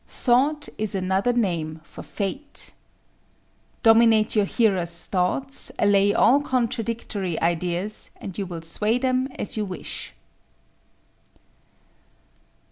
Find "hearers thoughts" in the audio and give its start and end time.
4.45-5.71